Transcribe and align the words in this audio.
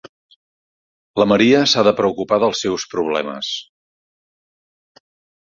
La 1.21 1.27
Maria 1.31 1.59
s'ha 1.73 1.83
de 1.87 1.93
preocupar 1.99 2.39
dels 2.45 2.63
seus 2.67 2.87
problemes. 2.95 3.53